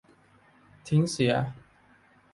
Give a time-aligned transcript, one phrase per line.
[0.87, 1.33] ทิ้งเสีย